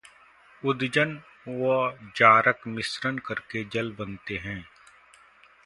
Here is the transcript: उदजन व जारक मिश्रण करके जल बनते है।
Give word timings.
उदजन 0.63 1.11
व 1.47 1.91
जारक 2.15 2.67
मिश्रण 2.67 3.17
करके 3.17 3.63
जल 3.63 3.91
बनते 3.91 4.37
है। 4.37 4.59